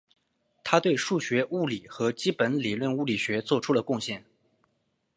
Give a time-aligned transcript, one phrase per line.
[0.63, 4.25] 他对数学物理和基本理论物理学做出了贡献。